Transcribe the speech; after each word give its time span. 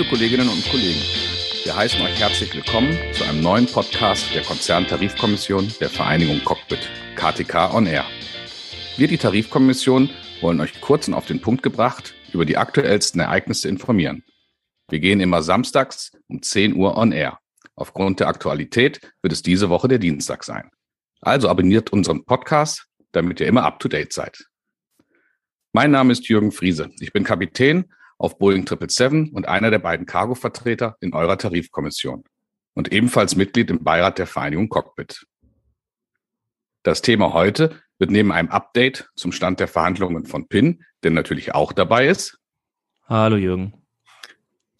Liebe 0.00 0.16
Kolleginnen 0.16 0.48
und 0.48 0.66
Kollegen, 0.70 1.02
wir 1.64 1.76
heißen 1.76 2.00
euch 2.00 2.18
herzlich 2.18 2.54
willkommen 2.54 2.96
zu 3.12 3.22
einem 3.22 3.42
neuen 3.42 3.66
Podcast 3.66 4.34
der 4.34 4.40
Konzerntarifkommission 4.40 5.70
der 5.78 5.90
Vereinigung 5.90 6.42
Cockpit, 6.42 6.88
KTK 7.16 7.74
On 7.74 7.84
Air. 7.84 8.06
Wir, 8.96 9.08
die 9.08 9.18
Tarifkommission, 9.18 10.08
wollen 10.40 10.58
euch 10.62 10.80
kurz 10.80 11.06
und 11.06 11.12
auf 11.12 11.26
den 11.26 11.42
Punkt 11.42 11.62
gebracht 11.62 12.14
über 12.32 12.46
die 12.46 12.56
aktuellsten 12.56 13.20
Ereignisse 13.20 13.68
informieren. 13.68 14.24
Wir 14.88 15.00
gehen 15.00 15.20
immer 15.20 15.42
samstags 15.42 16.12
um 16.28 16.40
10 16.40 16.76
Uhr 16.76 16.96
on 16.96 17.12
air. 17.12 17.38
Aufgrund 17.76 18.20
der 18.20 18.28
Aktualität 18.28 19.02
wird 19.20 19.34
es 19.34 19.42
diese 19.42 19.68
Woche 19.68 19.88
der 19.88 19.98
Dienstag 19.98 20.44
sein. 20.44 20.70
Also 21.20 21.50
abonniert 21.50 21.92
unseren 21.92 22.24
Podcast, 22.24 22.86
damit 23.12 23.38
ihr 23.40 23.48
immer 23.48 23.64
up 23.64 23.80
to 23.80 23.88
date 23.88 24.14
seid. 24.14 24.46
Mein 25.74 25.90
Name 25.90 26.10
ist 26.10 26.26
Jürgen 26.26 26.52
Friese. 26.52 26.88
Ich 27.00 27.12
bin 27.12 27.22
Kapitän 27.22 27.84
auf 28.20 28.36
Boeing 28.38 28.66
777 28.66 29.34
und 29.34 29.48
einer 29.48 29.70
der 29.70 29.78
beiden 29.78 30.04
Cargo-Vertreter 30.04 30.96
in 31.00 31.14
eurer 31.14 31.38
Tarifkommission 31.38 32.22
und 32.74 32.92
ebenfalls 32.92 33.34
Mitglied 33.34 33.70
im 33.70 33.82
Beirat 33.82 34.18
der 34.18 34.26
Vereinigung 34.26 34.68
Cockpit. 34.68 35.26
Das 36.82 37.00
Thema 37.00 37.32
heute 37.32 37.80
wird 37.98 38.10
neben 38.10 38.30
einem 38.30 38.50
Update 38.50 39.10
zum 39.16 39.32
Stand 39.32 39.58
der 39.58 39.68
Verhandlungen 39.68 40.26
von 40.26 40.48
PIN, 40.48 40.84
der 41.02 41.12
natürlich 41.12 41.54
auch 41.54 41.72
dabei 41.72 42.08
ist, 42.08 42.38
Hallo 43.08 43.36
Jürgen. 43.36 43.72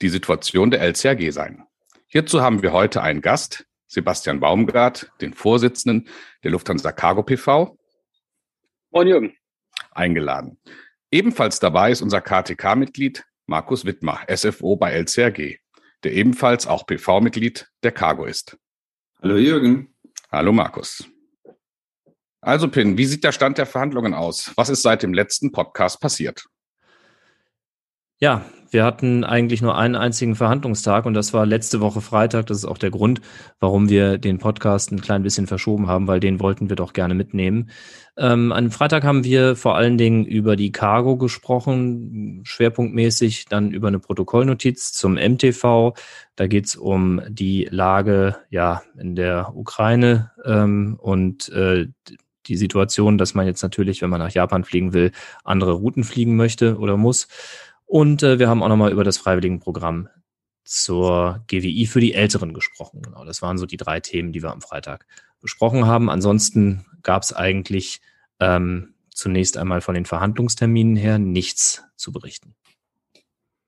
die 0.03 0.11
Situation 0.11 0.71
der 0.71 0.83
LCAG 0.83 1.33
sein. 1.33 1.65
Hierzu 2.09 2.43
haben 2.43 2.63
wir 2.63 2.73
heute 2.73 3.03
einen 3.03 3.23
Gast, 3.23 3.67
Sebastian 3.87 4.41
Baumgart, 4.41 5.11
den 5.23 5.33
Vorsitzenden 5.33 6.09
der 6.45 6.51
Lufthansa 6.51 6.93
Cargo 6.93 7.23
PV. 7.23 7.79
Moin 8.91 9.09
Jürgen. 9.09 9.37
Eingeladen. 9.93 10.59
Ebenfalls 11.11 11.59
dabei 11.59 11.91
ist 11.91 12.03
unser 12.03 12.21
KTK-Mitglied 12.21 13.25
Markus 13.51 13.85
Wittmar, 13.85 14.25
SFO 14.33 14.77
bei 14.77 14.93
LCRG, 14.93 15.57
der 16.05 16.13
ebenfalls 16.13 16.69
auch 16.69 16.87
PV-Mitglied 16.87 17.67
der 17.83 17.91
Cargo 17.91 18.25
ist. 18.25 18.57
Hallo 19.21 19.39
Jürgen. 19.39 19.93
Hallo 20.31 20.53
Markus. 20.53 21.05
Also 22.41 22.69
Pin, 22.69 22.97
wie 22.97 23.07
sieht 23.07 23.25
der 23.25 23.33
Stand 23.33 23.59
der 23.59 23.67
Verhandlungen 23.67 24.15
aus? 24.15 24.53
Was 24.55 24.69
ist 24.69 24.83
seit 24.83 25.03
dem 25.03 25.13
letzten 25.13 25.51
Podcast 25.51 26.01
passiert? 26.01 26.45
Ja, 28.23 28.45
wir 28.71 28.85
hatten 28.85 29.25
eigentlich 29.25 29.63
nur 29.63 29.79
einen 29.79 29.97
einzigen 29.97 30.37
Verhandlungstag 30.37 31.07
und 31.07 31.15
das 31.15 31.33
war 31.33 31.47
letzte 31.47 31.81
Woche 31.81 32.03
Freitag. 32.03 32.47
Das 32.49 32.59
ist 32.59 32.67
auch 32.67 32.77
der 32.77 32.91
Grund, 32.91 33.23
warum 33.61 33.89
wir 33.89 34.19
den 34.19 34.37
Podcast 34.37 34.93
ein 34.93 35.01
klein 35.01 35.23
bisschen 35.23 35.47
verschoben 35.47 35.89
haben, 35.89 36.07
weil 36.07 36.21
den 36.21 36.39
wollten 36.39 36.69
wir 36.69 36.77
doch 36.77 36.93
gerne 36.93 37.15
mitnehmen. 37.15 37.71
Ähm, 38.19 38.53
an 38.53 38.71
Freitag 38.71 39.05
haben 39.05 39.25
wir 39.25 39.57
vor 39.57 39.75
allen 39.75 39.97
Dingen 39.97 40.27
über 40.27 40.55
die 40.55 40.71
Cargo 40.71 41.17
gesprochen, 41.17 42.43
schwerpunktmäßig 42.45 43.47
dann 43.47 43.73
über 43.73 43.89
eine 43.89 44.01
Protokollnotiz 44.01 44.93
zum 44.93 45.15
MTV. 45.15 45.95
Da 46.37 46.47
geht 46.47 46.67
es 46.67 46.77
um 46.77 47.23
die 47.27 47.69
Lage 47.71 48.37
ja 48.51 48.83
in 48.99 49.17
der 49.17 49.57
Ukraine 49.57 50.33
ähm, 50.45 50.99
und 51.01 51.49
äh, 51.49 51.89
die 52.47 52.57
Situation, 52.57 53.17
dass 53.17 53.35
man 53.35 53.47
jetzt 53.47 53.63
natürlich, 53.63 54.03
wenn 54.03 54.11
man 54.11 54.21
nach 54.21 54.33
Japan 54.33 54.65
fliegen 54.65 54.93
will, 54.93 55.13
andere 55.43 55.73
Routen 55.73 56.05
fliegen 56.05 56.37
möchte 56.37 56.79
oder 56.79 56.99
muss. 56.99 57.29
Und 57.91 58.23
äh, 58.23 58.39
wir 58.39 58.49
haben 58.49 58.63
auch 58.63 58.69
nochmal 58.69 58.93
über 58.93 59.03
das 59.03 59.19
Freiwilligenprogramm 59.19 60.09
zur 60.63 61.43
GWI 61.49 61.87
für 61.87 61.99
die 61.99 62.15
Älteren 62.15 62.55
gesprochen. 62.55 63.03
Genau, 63.03 63.25
das 63.25 63.43
waren 63.43 63.59
so 63.59 63.67
die 63.67 63.77
drei 63.77 63.99
Themen, 63.99 64.31
die 64.31 64.45
wir 64.45 64.53
am 64.53 64.61
Freitag 64.61 65.07
besprochen 65.41 65.87
haben. 65.87 66.09
Ansonsten 66.09 66.87
gab 67.03 67.25
es 67.25 67.33
eigentlich 67.33 68.01
ähm, 68.39 68.95
zunächst 69.13 69.57
einmal 69.57 69.81
von 69.81 69.97
den 69.97 70.05
Verhandlungsterminen 70.05 70.95
her 70.95 71.19
nichts 71.19 71.83
zu 71.97 72.13
berichten. 72.13 72.55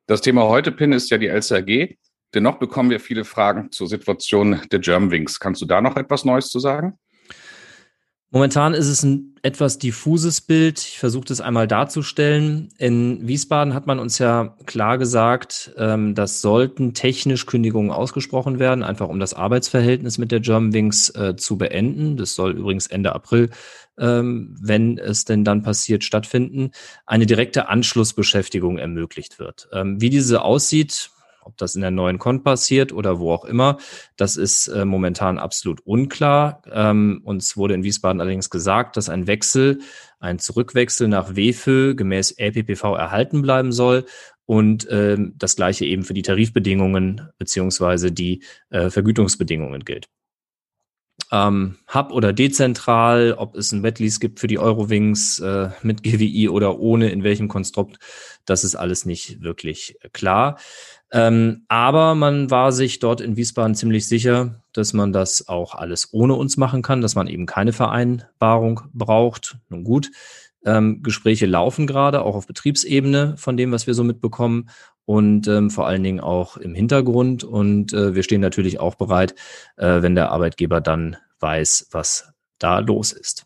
Das 0.06 0.20
Thema 0.20 0.44
heute, 0.44 0.70
Pin, 0.70 0.92
ist 0.92 1.10
ja 1.10 1.18
die 1.18 1.26
LCRG. 1.26 1.96
Dennoch 2.32 2.60
bekommen 2.60 2.90
wir 2.90 3.00
viele 3.00 3.24
Fragen 3.24 3.72
zur 3.72 3.88
Situation 3.88 4.60
der 4.70 4.78
Germanwings. 4.78 5.40
Kannst 5.40 5.60
du 5.62 5.66
da 5.66 5.80
noch 5.80 5.96
etwas 5.96 6.24
Neues 6.24 6.48
zu 6.48 6.60
sagen? 6.60 6.96
Momentan 8.34 8.72
ist 8.72 8.88
es 8.88 9.02
ein 9.02 9.34
etwas 9.42 9.78
diffuses 9.78 10.40
Bild. 10.40 10.78
Ich 10.78 10.98
versuche 10.98 11.26
das 11.26 11.42
einmal 11.42 11.68
darzustellen. 11.68 12.70
In 12.78 13.28
Wiesbaden 13.28 13.74
hat 13.74 13.86
man 13.86 13.98
uns 13.98 14.18
ja 14.18 14.56
klar 14.64 14.96
gesagt, 14.96 15.74
ähm, 15.76 16.14
dass 16.14 16.40
sollten 16.40 16.94
technisch 16.94 17.44
Kündigungen 17.44 17.90
ausgesprochen 17.90 18.58
werden, 18.58 18.84
einfach 18.84 19.10
um 19.10 19.20
das 19.20 19.34
Arbeitsverhältnis 19.34 20.16
mit 20.16 20.32
der 20.32 20.40
Germanwings 20.40 21.10
äh, 21.10 21.36
zu 21.36 21.58
beenden. 21.58 22.16
Das 22.16 22.34
soll 22.34 22.52
übrigens 22.52 22.86
Ende 22.86 23.14
April, 23.14 23.50
ähm, 23.98 24.56
wenn 24.58 24.96
es 24.96 25.26
denn 25.26 25.44
dann 25.44 25.62
passiert, 25.62 26.02
stattfinden. 26.02 26.70
Eine 27.04 27.26
direkte 27.26 27.68
Anschlussbeschäftigung 27.68 28.78
ermöglicht 28.78 29.40
wird. 29.40 29.68
Ähm, 29.74 30.00
wie 30.00 30.08
diese 30.08 30.40
aussieht, 30.40 31.10
ob 31.44 31.56
das 31.56 31.74
in 31.74 31.80
der 31.80 31.90
neuen 31.90 32.18
Con 32.18 32.42
passiert 32.42 32.92
oder 32.92 33.18
wo 33.18 33.32
auch 33.32 33.44
immer, 33.44 33.78
das 34.16 34.36
ist 34.36 34.68
äh, 34.68 34.84
momentan 34.84 35.38
absolut 35.38 35.80
unklar. 35.80 36.62
Ähm, 36.70 37.20
uns 37.24 37.56
wurde 37.56 37.74
in 37.74 37.82
Wiesbaden 37.82 38.20
allerdings 38.20 38.50
gesagt, 38.50 38.96
dass 38.96 39.08
ein 39.08 39.26
Wechsel, 39.26 39.80
ein 40.20 40.38
Zurückwechsel 40.38 41.08
nach 41.08 41.36
WFÖ 41.36 41.94
gemäß 41.94 42.32
LPPV 42.38 42.94
erhalten 42.94 43.42
bleiben 43.42 43.72
soll 43.72 44.06
und 44.46 44.86
ähm, 44.90 45.34
das 45.36 45.56
gleiche 45.56 45.84
eben 45.84 46.04
für 46.04 46.14
die 46.14 46.22
Tarifbedingungen 46.22 47.28
beziehungsweise 47.38 48.12
die 48.12 48.42
äh, 48.70 48.90
Vergütungsbedingungen 48.90 49.84
gilt. 49.84 50.08
Ähm, 51.30 51.78
Hub 51.92 52.12
oder 52.12 52.32
dezentral, 52.32 53.34
ob 53.38 53.56
es 53.56 53.72
ein 53.72 53.82
Wetlease 53.82 54.20
gibt 54.20 54.40
für 54.40 54.46
die 54.46 54.58
Eurowings 54.58 55.38
äh, 55.38 55.70
mit 55.82 56.02
GWI 56.02 56.48
oder 56.48 56.78
ohne, 56.78 57.10
in 57.10 57.24
welchem 57.24 57.48
Konstrukt, 57.48 57.98
das 58.44 58.64
ist 58.64 58.74
alles 58.74 59.06
nicht 59.06 59.42
wirklich 59.42 59.96
klar. 60.12 60.58
Ähm, 61.14 61.64
aber 61.68 62.14
man 62.14 62.50
war 62.50 62.72
sich 62.72 62.98
dort 62.98 63.20
in 63.20 63.36
Wiesbaden 63.36 63.74
ziemlich 63.74 64.08
sicher, 64.08 64.62
dass 64.72 64.94
man 64.94 65.12
das 65.12 65.46
auch 65.46 65.74
alles 65.74 66.08
ohne 66.12 66.34
uns 66.34 66.56
machen 66.56 66.80
kann, 66.80 67.02
dass 67.02 67.14
man 67.14 67.26
eben 67.26 67.44
keine 67.44 67.74
Vereinbarung 67.74 68.80
braucht. 68.94 69.58
Nun 69.68 69.84
gut, 69.84 70.10
ähm, 70.64 71.02
Gespräche 71.02 71.44
laufen 71.44 71.86
gerade, 71.86 72.22
auch 72.22 72.34
auf 72.34 72.46
Betriebsebene 72.46 73.36
von 73.36 73.58
dem, 73.58 73.72
was 73.72 73.86
wir 73.86 73.92
so 73.92 74.04
mitbekommen 74.04 74.70
und 75.04 75.46
ähm, 75.48 75.70
vor 75.70 75.86
allen 75.86 76.02
Dingen 76.02 76.20
auch 76.20 76.56
im 76.56 76.74
Hintergrund. 76.74 77.44
Und 77.44 77.92
äh, 77.92 78.14
wir 78.14 78.22
stehen 78.22 78.40
natürlich 78.40 78.80
auch 78.80 78.94
bereit, 78.94 79.34
äh, 79.76 80.00
wenn 80.00 80.14
der 80.14 80.30
Arbeitgeber 80.30 80.80
dann 80.80 81.18
weiß, 81.40 81.88
was 81.90 82.32
da 82.58 82.78
los 82.78 83.12
ist. 83.12 83.44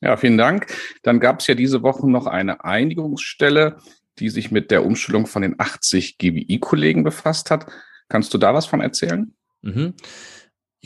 Ja, 0.00 0.16
vielen 0.16 0.38
Dank. 0.38 0.66
Dann 1.02 1.20
gab 1.20 1.40
es 1.40 1.46
ja 1.46 1.54
diese 1.54 1.82
Woche 1.82 2.08
noch 2.10 2.26
eine 2.26 2.64
Einigungsstelle 2.64 3.76
die 4.18 4.28
sich 4.28 4.50
mit 4.50 4.70
der 4.70 4.84
Umstellung 4.84 5.26
von 5.26 5.42
den 5.42 5.58
80 5.58 6.18
GWI-Kollegen 6.18 7.04
befasst 7.04 7.50
hat. 7.50 7.66
Kannst 8.08 8.32
du 8.34 8.38
da 8.38 8.54
was 8.54 8.66
von 8.66 8.80
erzählen? 8.80 9.34
Mhm. 9.62 9.94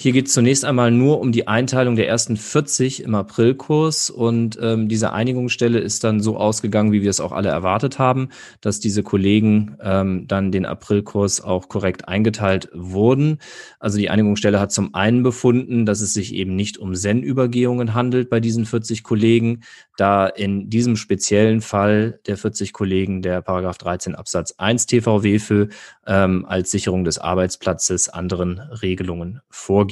Hier 0.00 0.12
geht 0.12 0.28
es 0.28 0.32
zunächst 0.32 0.64
einmal 0.64 0.92
nur 0.92 1.18
um 1.18 1.32
die 1.32 1.48
Einteilung 1.48 1.96
der 1.96 2.06
ersten 2.06 2.36
40 2.36 3.02
im 3.02 3.16
Aprilkurs 3.16 4.10
und 4.10 4.56
ähm, 4.62 4.88
diese 4.88 5.12
Einigungsstelle 5.12 5.80
ist 5.80 6.04
dann 6.04 6.20
so 6.20 6.36
ausgegangen, 6.36 6.92
wie 6.92 7.02
wir 7.02 7.10
es 7.10 7.18
auch 7.18 7.32
alle 7.32 7.48
erwartet 7.48 7.98
haben, 7.98 8.28
dass 8.60 8.78
diese 8.78 9.02
Kollegen 9.02 9.76
ähm, 9.82 10.28
dann 10.28 10.52
den 10.52 10.66
Aprilkurs 10.66 11.40
auch 11.40 11.68
korrekt 11.68 12.06
eingeteilt 12.06 12.68
wurden. 12.72 13.38
Also 13.80 13.98
die 13.98 14.08
Einigungsstelle 14.08 14.60
hat 14.60 14.70
zum 14.70 14.94
einen 14.94 15.24
befunden, 15.24 15.84
dass 15.84 16.00
es 16.00 16.14
sich 16.14 16.32
eben 16.32 16.54
nicht 16.54 16.78
um 16.78 16.94
Zen-Übergehungen 16.94 17.92
handelt 17.92 18.30
bei 18.30 18.38
diesen 18.38 18.66
40 18.66 19.02
Kollegen, 19.02 19.62
da 19.96 20.28
in 20.28 20.70
diesem 20.70 20.94
speziellen 20.94 21.60
Fall 21.60 22.20
der 22.28 22.36
40 22.36 22.72
Kollegen 22.72 23.20
der 23.20 23.42
Paragraph 23.42 23.78
13 23.78 24.14
Absatz 24.14 24.54
1 24.58 24.86
TVW 24.86 25.40
für 25.40 25.70
ähm, 26.06 26.46
als 26.46 26.70
Sicherung 26.70 27.02
des 27.02 27.18
Arbeitsplatzes 27.18 28.08
anderen 28.08 28.60
Regelungen 28.60 29.40
vorgeht. 29.50 29.87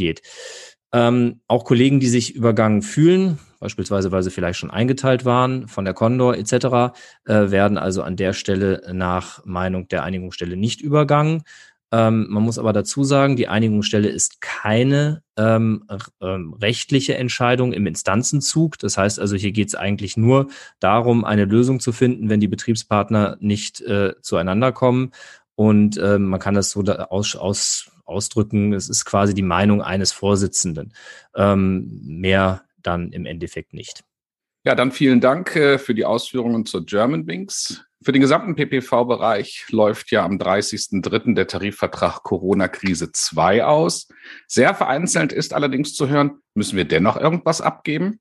Ähm, 0.93 1.41
auch 1.49 1.65
Kollegen, 1.65 2.01
die 2.01 2.07
sich 2.07 2.35
übergangen 2.35 2.81
fühlen, 2.83 3.39
beispielsweise 3.61 4.13
weil 4.13 4.23
sie 4.23 4.31
vielleicht 4.31 4.59
schon 4.59 4.71
eingeteilt 4.71 5.25
waren 5.25 5.69
von 5.69 5.85
der 5.85 5.95
Condor 5.95 6.37
etc., 6.37 6.95
äh, 7.25 7.51
werden 7.51 7.77
also 7.77 8.03
an 8.03 8.17
der 8.17 8.33
Stelle 8.33 8.83
nach 8.93 9.45
Meinung 9.45 9.89
der 9.89 10.05
Einigungsstelle 10.05 10.57
nicht 10.57 10.81
übergangen. 10.81 11.43
Ähm, 11.93 12.27
man 12.29 12.43
muss 12.43 12.59
aber 12.59 12.73
dazu 12.73 13.05
sagen, 13.05 13.37
die 13.37 13.49
Einigungsstelle 13.49 14.09
ist 14.09 14.41
keine 14.41 15.23
ähm, 15.37 15.85
ähm, 16.21 16.55
rechtliche 16.55 17.17
Entscheidung 17.17 17.73
im 17.73 17.87
Instanzenzug. 17.87 18.79
Das 18.79 18.99
heißt 18.99 19.21
also, 19.21 19.37
hier 19.37 19.53
geht 19.53 19.69
es 19.69 19.75
eigentlich 19.77 20.17
nur 20.17 20.49
darum, 20.81 21.25
eine 21.25 21.45
Lösung 21.45 21.79
zu 21.79 21.93
finden, 21.93 22.29
wenn 22.29 22.41
die 22.41 22.49
Betriebspartner 22.49 23.37
nicht 23.41 23.81
äh, 23.83 24.15
zueinander 24.21 24.73
kommen. 24.73 25.13
Und 25.55 25.99
ähm, 25.99 26.25
man 26.25 26.41
kann 26.41 26.55
das 26.55 26.71
so 26.71 26.83
da 26.83 27.05
aus, 27.05 27.37
aus, 27.37 27.91
ausdrücken, 28.07 28.73
es 28.73 28.89
ist 28.89 29.05
quasi 29.05 29.35
die 29.35 29.43
Meinung 29.43 29.83
eines 29.83 30.13
Vorsitzenden. 30.13 30.95
Ähm, 31.35 32.01
mehr 32.03 32.63
dann 32.83 33.13
im 33.13 33.27
Endeffekt 33.27 33.75
nicht. 33.75 34.05
Ja, 34.65 34.75
dann 34.75 34.91
vielen 34.91 35.21
Dank 35.21 35.55
äh, 35.55 35.79
für 35.79 35.95
die 35.95 36.05
Ausführungen 36.05 36.67
zur 36.67 36.85
Germanwings. 36.85 37.85
Für 38.03 38.13
den 38.13 38.21
gesamten 38.21 38.55
PPV-Bereich 38.55 39.67
läuft 39.71 40.11
ja 40.11 40.25
am 40.25 40.39
30.03. 40.39 41.35
der 41.35 41.47
Tarifvertrag 41.47 42.23
Corona-Krise 42.23 43.11
2 43.13 43.65
aus. 43.65 44.09
Sehr 44.47 44.75
vereinzelt 44.75 45.33
ist 45.33 45.55
allerdings 45.55 45.95
zu 45.95 46.09
hören, 46.09 46.39
müssen 46.55 46.77
wir 46.77 46.85
dennoch 46.85 47.17
irgendwas 47.17 47.61
abgeben? 47.61 48.21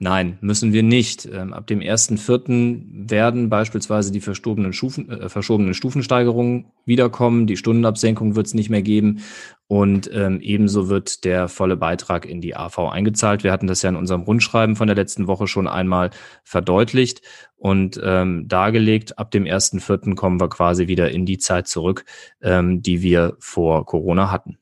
Nein, 0.00 0.38
müssen 0.40 0.72
wir 0.72 0.82
nicht. 0.82 1.24
Ähm, 1.32 1.52
ab 1.52 1.68
dem 1.68 1.78
1.4. 1.78 3.08
werden 3.08 3.48
beispielsweise 3.48 4.10
die 4.10 4.20
verschobenen, 4.20 4.72
Stufen, 4.72 5.08
äh, 5.08 5.28
verschobenen 5.28 5.72
Stufensteigerungen 5.72 6.66
wiederkommen. 6.84 7.46
Die 7.46 7.56
Stundenabsenkung 7.56 8.34
wird 8.34 8.46
es 8.46 8.54
nicht 8.54 8.70
mehr 8.70 8.82
geben. 8.82 9.22
Und 9.68 10.10
ähm, 10.12 10.40
ebenso 10.40 10.88
wird 10.88 11.24
der 11.24 11.46
volle 11.48 11.76
Beitrag 11.76 12.26
in 12.26 12.40
die 12.40 12.56
AV 12.56 12.90
eingezahlt. 12.90 13.44
Wir 13.44 13.52
hatten 13.52 13.68
das 13.68 13.82
ja 13.82 13.88
in 13.88 13.96
unserem 13.96 14.22
Rundschreiben 14.22 14.74
von 14.74 14.88
der 14.88 14.96
letzten 14.96 15.28
Woche 15.28 15.46
schon 15.46 15.68
einmal 15.68 16.10
verdeutlicht 16.42 17.22
und 17.56 17.98
ähm, 18.02 18.48
dargelegt. 18.48 19.18
Ab 19.18 19.30
dem 19.30 19.44
1.4. 19.44 20.16
kommen 20.16 20.40
wir 20.40 20.48
quasi 20.48 20.88
wieder 20.88 21.12
in 21.12 21.24
die 21.24 21.38
Zeit 21.38 21.68
zurück, 21.68 22.04
ähm, 22.42 22.82
die 22.82 23.00
wir 23.00 23.36
vor 23.38 23.86
Corona 23.86 24.32
hatten. 24.32 24.58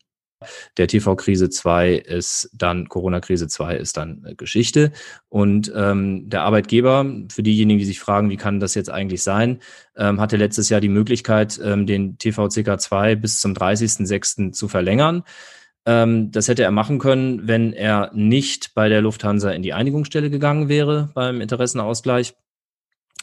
Der 0.76 0.86
TV-Krise 0.86 1.50
2 1.50 1.94
ist 1.94 2.50
dann, 2.52 2.88
Corona-Krise 2.88 3.48
2 3.48 3.76
ist 3.76 3.96
dann 3.96 4.24
äh, 4.24 4.34
Geschichte. 4.34 4.92
Und 5.28 5.72
ähm, 5.74 6.28
der 6.28 6.42
Arbeitgeber, 6.42 7.06
für 7.30 7.42
diejenigen, 7.42 7.78
die 7.78 7.84
sich 7.84 8.00
fragen, 8.00 8.30
wie 8.30 8.36
kann 8.36 8.60
das 8.60 8.74
jetzt 8.74 8.90
eigentlich 8.90 9.22
sein, 9.22 9.60
ähm, 9.96 10.20
hatte 10.20 10.36
letztes 10.36 10.68
Jahr 10.68 10.80
die 10.80 10.88
Möglichkeit, 10.88 11.60
ähm, 11.62 11.86
den 11.86 12.18
TVCK 12.18 12.80
2 12.80 13.16
bis 13.16 13.40
zum 13.40 13.54
30.06. 13.54 14.52
zu 14.52 14.68
verlängern. 14.68 15.24
Ähm, 15.84 16.30
das 16.30 16.48
hätte 16.48 16.62
er 16.62 16.70
machen 16.70 16.98
können, 16.98 17.48
wenn 17.48 17.72
er 17.72 18.10
nicht 18.14 18.74
bei 18.74 18.88
der 18.88 19.02
Lufthansa 19.02 19.50
in 19.50 19.62
die 19.62 19.72
Einigungsstelle 19.72 20.30
gegangen 20.30 20.68
wäre 20.68 21.10
beim 21.14 21.40
Interessenausgleich. 21.40 22.34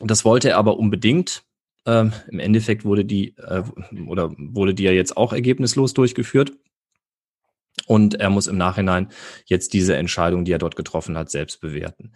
Das 0.02 0.26
wollte 0.26 0.50
er 0.50 0.58
aber 0.58 0.78
unbedingt. 0.78 1.44
Ähm, 1.86 2.12
Im 2.30 2.40
Endeffekt 2.40 2.84
wurde 2.84 3.06
die 3.06 3.36
äh, 3.38 3.64
oder 4.08 4.32
wurde 4.38 4.74
die 4.74 4.84
ja 4.84 4.92
jetzt 4.92 5.16
auch 5.16 5.32
ergebnislos 5.32 5.94
durchgeführt. 5.94 6.54
Und 7.88 8.16
er 8.16 8.30
muss 8.30 8.48
im 8.48 8.58
Nachhinein 8.58 9.10
jetzt 9.46 9.74
diese 9.74 9.96
Entscheidung, 9.96 10.46
die 10.46 10.52
er 10.52 10.60
dort 10.60 10.76
getroffen 10.76 11.18
hat, 11.18 11.30
selbst 11.30 11.62
bewerten. 11.62 12.12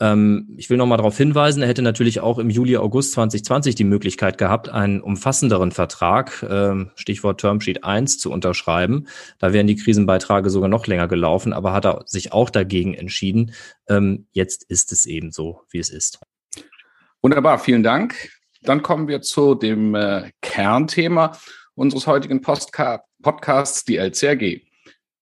Ähm, 0.00 0.48
ich 0.56 0.70
will 0.70 0.76
nochmal 0.76 0.98
darauf 0.98 1.16
hinweisen, 1.16 1.62
er 1.62 1.68
hätte 1.68 1.82
natürlich 1.82 2.20
auch 2.20 2.38
im 2.38 2.50
Juli, 2.50 2.76
August 2.76 3.12
2020 3.12 3.76
die 3.76 3.84
Möglichkeit 3.84 4.38
gehabt, 4.38 4.68
einen 4.68 5.00
umfassenderen 5.00 5.70
Vertrag, 5.70 6.44
ähm, 6.48 6.90
Stichwort 6.96 7.40
Termsheet 7.40 7.84
1, 7.84 8.18
zu 8.18 8.32
unterschreiben. 8.32 9.06
Da 9.38 9.52
wären 9.52 9.68
die 9.68 9.76
Krisenbeiträge 9.76 10.50
sogar 10.50 10.68
noch 10.68 10.88
länger 10.88 11.06
gelaufen, 11.06 11.52
aber 11.52 11.72
hat 11.72 11.86
er 11.86 12.02
sich 12.06 12.32
auch 12.32 12.50
dagegen 12.50 12.94
entschieden. 12.94 13.52
Ähm, 13.88 14.26
jetzt 14.32 14.64
ist 14.64 14.90
es 14.90 15.06
eben 15.06 15.30
so, 15.30 15.60
wie 15.70 15.78
es 15.78 15.90
ist. 15.90 16.18
Wunderbar, 17.22 17.58
vielen 17.60 17.84
Dank. 17.84 18.30
Dann 18.62 18.82
kommen 18.82 19.06
wir 19.06 19.22
zu 19.22 19.54
dem 19.54 19.94
äh, 19.94 20.30
Kernthema 20.42 21.38
unseres 21.74 22.06
heutigen 22.06 22.40
Podcasts, 22.40 23.84
die 23.84 23.96
LCRG. 23.96 24.62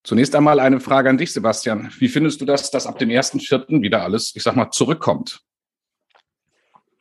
Zunächst 0.04 0.34
einmal 0.34 0.58
eine 0.58 0.80
Frage 0.80 1.08
an 1.10 1.18
dich, 1.18 1.32
Sebastian. 1.32 1.92
Wie 1.98 2.08
findest 2.08 2.40
du 2.40 2.44
das, 2.44 2.70
dass 2.70 2.86
ab 2.86 2.98
dem 2.98 3.08
1.4. 3.08 3.82
wieder 3.82 4.02
alles, 4.02 4.34
ich 4.34 4.42
sag 4.42 4.56
mal, 4.56 4.70
zurückkommt? 4.70 5.40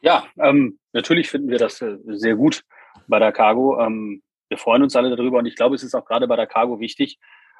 Ja, 0.01 0.25
ähm, 0.39 0.79
natürlich 0.93 1.29
finden 1.29 1.49
wir 1.49 1.57
das 1.57 1.81
äh, 1.81 1.97
sehr 2.05 2.35
gut 2.35 2.63
bei 3.07 3.19
der 3.19 3.31
Cargo. 3.31 3.79
Ähm, 3.79 4.21
wir 4.49 4.57
freuen 4.57 4.83
uns 4.83 4.95
alle 4.95 5.15
darüber 5.15 5.39
und 5.39 5.45
ich 5.45 5.55
glaube, 5.55 5.75
es 5.75 5.83
ist 5.83 5.95
auch 5.95 6.05
gerade 6.05 6.27
bei 6.27 6.35
der 6.35 6.47
Cargo 6.47 6.79
wichtig, 6.79 7.17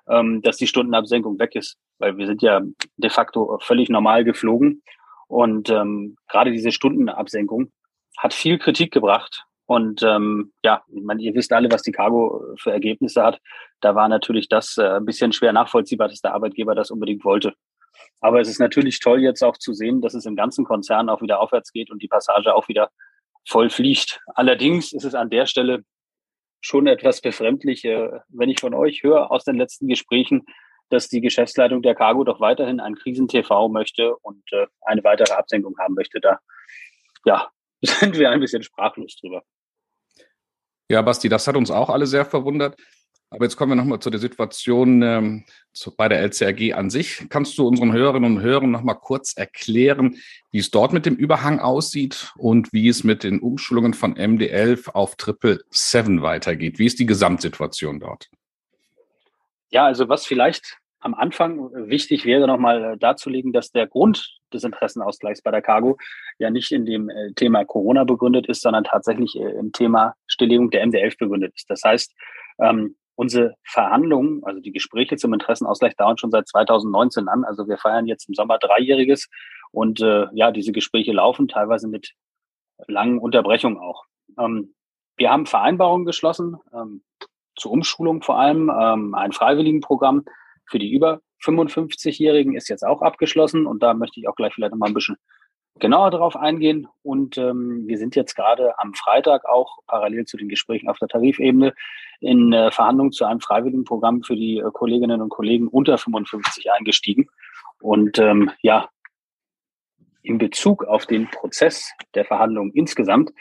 ähm, 0.08 0.42
dass 0.42 0.58
die 0.58 0.68
Stundenabsenkung 0.68 1.40
weg 1.40 1.56
ist, 1.56 1.78
weil 1.98 2.18
wir 2.18 2.28
sind 2.28 2.42
ja 2.42 2.62
de 2.98 3.10
facto 3.10 3.58
völlig 3.62 3.90
normal 3.90 4.24
geflogen 4.24 4.84
und 5.28 5.70
ähm, 5.70 6.18
gerade 6.28 6.52
diese 6.52 6.72
Stundenabsenkung 6.72 7.72
hat 8.18 8.34
viel 8.34 8.60
Kritik 8.60 8.92
gebracht 8.92 9.46
und 9.72 10.04
ähm, 10.04 10.52
ja, 10.66 10.84
ich 10.94 11.02
meine, 11.02 11.22
ihr 11.22 11.34
wisst 11.34 11.54
alle, 11.54 11.72
was 11.72 11.82
die 11.82 11.94
Cargo 11.94 12.44
für 12.58 12.74
Ergebnisse 12.74 13.24
hat. 13.24 13.40
Da 13.80 13.96
war 13.96 14.10
natürlich 14.10 14.50
das 14.50 14.78
äh, 14.78 14.98
ein 14.98 15.06
bisschen 15.06 15.32
schwer 15.32 15.54
nachvollziehbar, 15.54 16.10
dass 16.10 16.20
der 16.20 16.34
Arbeitgeber 16.34 16.76
das 16.76 16.92
unbedingt 16.92 17.24
wollte. 17.24 17.54
Aber 18.20 18.42
es 18.42 18.50
ist 18.50 18.60
natürlich 18.60 19.00
toll, 19.00 19.22
jetzt 19.22 19.42
auch 19.42 19.56
zu 19.56 19.72
sehen, 19.72 20.02
dass 20.02 20.14
es 20.14 20.26
im 20.26 20.36
ganzen 20.36 20.66
Konzern 20.66 21.08
auch 21.08 21.22
wieder 21.22 21.40
aufwärts 21.40 21.72
geht 21.72 21.90
und 21.90 22.02
die 22.02 22.10
Passage 22.10 22.54
auch 22.54 22.68
wieder 22.68 22.90
voll 23.48 23.70
fliegt. 23.70 24.20
Allerdings 24.36 24.92
ist 24.92 25.06
es 25.06 25.16
an 25.16 25.30
der 25.30 25.46
Stelle 25.46 25.86
schon 26.60 26.86
etwas 26.86 27.22
befremdlich, 27.22 27.86
äh, 27.86 28.10
wenn 28.28 28.50
ich 28.50 28.60
von 28.60 28.74
euch 28.74 29.04
höre 29.04 29.32
aus 29.32 29.46
den 29.46 29.56
letzten 29.56 29.88
Gesprächen, 29.88 30.48
dass 30.90 31.08
die 31.08 31.22
Geschäftsleitung 31.22 31.82
der 31.82 31.96
Cargo 31.96 32.26
doch 32.26 32.42
weiterhin 32.42 32.82
ein 32.82 32.96
Krisen-TV 32.96 33.70
möchte 33.70 34.18
und 34.18 34.44
äh, 34.52 34.68
eine 34.82 35.06
weitere 35.06 35.32
Absenkung 35.32 35.78
haben 35.80 35.94
möchte. 35.94 36.20
Da 36.20 36.40
ja, 37.24 37.50
sind 37.82 38.20
wir 38.20 38.32
ein 38.32 38.42
bisschen 38.42 38.64
sprachlos 38.64 39.16
drüber. 39.16 39.44
Ja, 40.92 41.02
Basti, 41.02 41.30
das 41.30 41.48
hat 41.48 41.56
uns 41.56 41.72
auch 41.72 41.90
alle 41.90 42.06
sehr 42.06 42.26
verwundert. 42.26 42.76
Aber 43.30 43.46
jetzt 43.46 43.56
kommen 43.56 43.72
wir 43.72 43.76
nochmal 43.78 44.02
zu 44.02 44.10
der 44.10 44.20
Situation 44.20 45.02
ähm, 45.02 45.46
zu, 45.72 45.96
bei 45.96 46.10
der 46.10 46.20
LCRG 46.20 46.74
an 46.74 46.90
sich. 46.90 47.28
Kannst 47.30 47.58
du 47.58 47.66
unseren 47.66 47.94
Hörerinnen 47.94 48.36
und 48.36 48.42
Hörern 48.44 48.72
nochmal 48.72 49.00
kurz 49.00 49.32
erklären, 49.38 50.18
wie 50.52 50.60
es 50.60 50.70
dort 50.70 50.92
mit 50.92 51.06
dem 51.06 51.16
Überhang 51.16 51.62
aussieht 51.62 52.34
und 52.36 52.74
wie 52.74 52.90
es 52.90 53.06
mit 53.06 53.24
den 53.24 53.40
Umschulungen 53.40 53.94
von 53.94 54.16
MD11 54.16 54.90
auf 54.90 55.16
Triple 55.16 55.64
7 55.70 56.24
weitergeht? 56.24 56.78
Wie 56.78 56.88
ist 56.88 57.00
die 57.00 57.06
Gesamtsituation 57.06 58.02
dort? 58.02 58.30
Ja, 59.70 59.86
also 59.86 60.10
was 60.10 60.26
vielleicht 60.26 60.78
am 61.02 61.14
Anfang 61.16 61.72
wichtig 61.90 62.26
wäre, 62.26 62.48
nochmal 62.48 62.94
äh, 62.94 62.98
darzulegen, 62.98 63.52
dass 63.52 63.72
der 63.72 63.88
Grund 63.88 64.40
des 64.54 64.64
Interessenausgleichs 64.64 65.42
bei 65.42 65.52
der 65.52 65.62
Cargo 65.62 65.98
ja 66.38 66.50
nicht 66.50 66.72
in 66.72 66.86
dem 66.86 67.10
äh, 67.10 67.34
Thema 67.34 67.66
Corona 67.66 68.04
begründet 68.04 68.48
ist, 68.48 68.62
sondern 68.62 68.84
tatsächlich 68.84 69.36
äh, 69.36 69.52
im 69.60 69.72
Thema 69.72 70.14
Stilllegung 70.28 70.70
der 70.70 70.86
MD11 70.86 71.18
begründet 71.18 71.54
ist. 71.56 71.70
Das 71.70 71.84
heißt, 71.84 72.14
ähm, 72.60 72.96
unsere 73.16 73.56
Verhandlungen, 73.64 74.44
also 74.44 74.62
die 74.62 74.72
Gespräche 74.72 75.18
zum 75.18 75.34
Interessenausgleich 75.34 75.96
dauern 75.96 76.18
schon 76.18 76.32
seit 76.32 76.48
2019 76.48 77.28
an. 77.28 77.44
Also 77.44 77.68
wir 77.68 77.78
feiern 77.78 78.08
jetzt 78.08 78.30
im 78.30 78.36
Sommer 78.36 78.58
dreijähriges 78.60 79.28
und 79.72 80.02
äh, 80.02 80.28
ja, 80.34 80.52
diese 80.52 80.72
Gespräche 80.72 81.14
laufen 81.14 81.48
teilweise 81.48 81.88
mit 81.88 82.14
langen 82.88 83.20
Unterbrechungen 83.20 83.80
auch. 83.80 84.06
Ähm, 84.40 84.76
wir 85.18 85.32
haben 85.32 85.46
Vereinbarungen 85.46 86.06
geschlossen, 86.06 86.58
ähm, 86.74 87.04
zur 87.56 87.72
Umschulung 87.72 88.22
vor 88.22 88.40
allem, 88.40 88.70
ähm, 88.70 89.14
ein 89.14 89.32
Freiwilligenprogramm 89.32 90.26
für 90.72 90.80
die 90.80 90.92
über 90.92 91.22
55-Jährigen 91.44 92.56
ist 92.56 92.70
jetzt 92.70 92.84
auch 92.84 93.02
abgeschlossen 93.02 93.68
und 93.68 93.84
da 93.84 93.94
möchte 93.94 94.20
ich 94.20 94.28
auch 94.28 94.36
gleich 94.36 94.54
vielleicht 94.54 94.72
noch 94.72 94.80
mal 94.80 94.88
ein 94.88 94.94
bisschen 94.94 95.18
genauer 95.80 96.12
darauf 96.12 96.36
eingehen. 96.36 96.88
Und 97.04 97.38
ähm, 97.38 97.84
wir 97.88 97.98
sind 97.98 98.16
jetzt 98.16 98.36
gerade 98.36 98.78
am 98.80 98.94
Freitag 98.94 99.46
auch 99.46 99.80
parallel 99.88 100.26
zu 100.26 100.38
den 100.38 100.50
Gesprächen 100.50 100.90
auf 100.90 100.98
der 101.00 101.08
Tarifebene 101.08 101.74
in 102.20 102.54
äh, 102.54 102.72
Verhandlungen 102.72 103.12
zu 103.12 103.26
einem 103.26 103.42
freiwilligen 103.42 103.84
Programm 103.84 104.24
für 104.24 104.36
die 104.36 104.60
äh, 104.60 104.72
Kolleginnen 104.72 105.22
und 105.22 105.30
Kollegen 105.30 105.68
unter 105.68 105.98
55 105.98 106.72
eingestiegen. 106.72 107.28
Und 107.82 108.20
ähm, 108.20 108.52
ja, 108.62 108.90
in 110.24 110.38
Bezug 110.38 110.86
auf 110.86 111.06
den 111.06 111.28
Prozess 111.30 111.92
der 112.14 112.26
Verhandlungen 112.26 112.72
insgesamt 112.74 113.32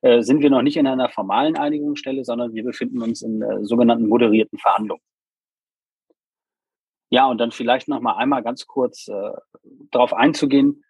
äh, 0.00 0.22
sind 0.22 0.40
wir 0.40 0.50
noch 0.50 0.62
nicht 0.62 0.78
in 0.78 0.86
einer 0.86 1.10
formalen 1.10 1.56
Einigungsstelle, 1.56 2.24
sondern 2.24 2.54
wir 2.54 2.64
befinden 2.64 3.02
uns 3.02 3.22
in 3.22 3.42
äh, 3.42 3.64
sogenannten 3.64 4.08
moderierten 4.08 4.58
Verhandlungen. 4.58 5.02
Ja, 7.12 7.26
und 7.26 7.36
dann 7.36 7.50
vielleicht 7.50 7.88
noch 7.88 8.00
mal 8.00 8.16
einmal 8.16 8.42
ganz 8.42 8.66
kurz 8.66 9.06
äh, 9.06 9.32
darauf 9.90 10.14
einzugehen, 10.14 10.82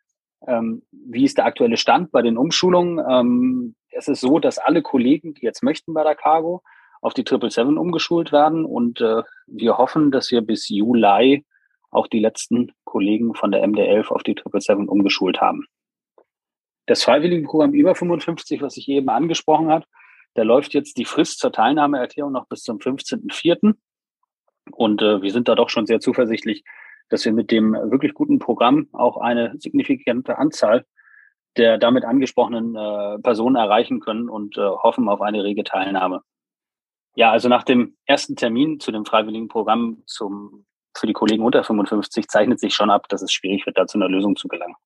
ähm, 0.47 0.83
wie 0.93 1.25
ist 1.25 1.37
der 1.37 1.47
aktuelle 1.47 1.77
Stand 1.77 2.13
bei 2.13 2.23
den 2.23 2.39
Umschulungen? 2.39 3.05
Ähm, 3.11 3.75
es 3.91 4.07
ist 4.07 4.21
so, 4.21 4.39
dass 4.39 4.59
alle 4.59 4.83
Kollegen, 4.83 5.35
die 5.35 5.43
jetzt 5.43 5.65
möchten 5.65 5.95
bei 5.95 6.05
der 6.05 6.15
Cargo, 6.15 6.63
auf 7.01 7.13
die 7.13 7.23
777 7.23 7.77
umgeschult 7.77 8.31
werden 8.31 8.65
und 8.65 9.01
äh, 9.01 9.25
wir 9.49 9.79
hoffen, 9.79 10.13
dass 10.13 10.31
wir 10.31 10.43
bis 10.43 10.69
Juli 10.69 11.45
auch 11.91 12.07
die 12.07 12.21
letzten 12.21 12.71
Kollegen 12.85 13.35
von 13.35 13.51
der 13.51 13.65
MD11 13.65 14.07
auf 14.07 14.23
die 14.23 14.37
777 14.37 14.89
umgeschult 14.89 15.41
haben. 15.41 15.67
Das 16.87 17.03
Freiwilligenprogramm 17.03 17.75
über 17.75 17.97
55, 17.97 18.63
was 18.63 18.77
ich 18.77 18.89
eben 18.89 19.09
angesprochen 19.09 19.71
habe, 19.71 19.87
da 20.35 20.45
läuft 20.45 20.73
jetzt 20.73 20.99
die 20.99 21.05
Frist 21.05 21.41
zur 21.41 21.51
Teilnahmeerklärung 21.51 22.31
noch 22.31 22.47
bis 22.47 22.63
zum 22.63 22.79
15.04. 22.79 23.75
Und 24.71 25.03
äh, 25.03 25.23
wir 25.23 25.33
sind 25.33 25.49
da 25.49 25.55
doch 25.55 25.69
schon 25.69 25.87
sehr 25.87 26.01
zuversichtlich, 26.01 26.65
dass 27.09 27.25
wir 27.25 27.33
mit 27.33 27.51
dem 27.51 27.73
wirklich 27.73 28.15
guten 28.15 28.39
Programm 28.39 28.89
auch 28.93 29.17
eine 29.17 29.55
signifikante 29.59 30.39
Anzahl 30.39 30.85
der 31.57 31.79
damit 31.79 32.05
angesprochenen 32.05 32.75
äh, 32.75 33.19
Personen 33.19 33.57
erreichen 33.57 34.01
können 34.01 34.29
und 34.29 34.57
äh, 34.57 34.61
hoffen 34.61 35.09
auf 35.09 35.21
eine 35.21 35.45
rege 35.45 35.65
Teilnahme. 35.65 36.23
Ja, 37.15 37.31
also 37.31 37.49
nach 37.49 37.63
dem 37.63 37.97
ersten 38.07 38.37
Termin 38.37 38.81
zu 38.81 38.91
dem 38.91 39.05
freiwilligen 39.05 39.49
Programm 39.49 40.03
zum, 40.07 40.65
für 40.97 41.07
die 41.07 41.13
Kollegen 41.13 41.45
unter 41.45 41.63
55 41.63 42.29
zeichnet 42.29 42.59
sich 42.59 42.75
schon 42.75 42.91
ab, 42.91 43.09
dass 43.09 43.21
es 43.21 43.33
schwierig 43.33 43.67
wird, 43.67 43.77
da 43.77 43.87
zu 43.87 43.99
einer 43.99 44.09
Lösung 44.09 44.37
zu 44.37 44.49
gelangen. 44.49 44.77